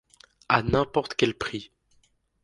[0.49, 1.69] À n'importe quel prix.